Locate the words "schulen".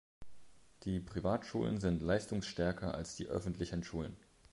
3.83-4.17